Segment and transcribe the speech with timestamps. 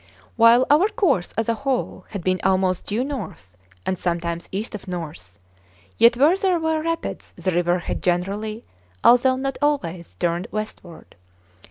[0.35, 3.55] While our course as a whole had been almost due north,
[3.85, 5.37] and sometimes east of north,
[5.95, 8.65] yet where there were rapids the river had generally,
[9.03, 11.15] although not always, turned westward.